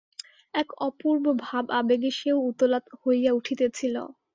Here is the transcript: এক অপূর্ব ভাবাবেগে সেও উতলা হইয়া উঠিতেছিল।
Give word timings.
এক 0.53 0.67
অপূর্ব 0.81 1.25
ভাবাবেগে 1.43 2.11
সেও 2.19 2.37
উতলা 2.49 2.79
হইয়া 3.01 3.31
উঠিতেছিল। 3.33 3.95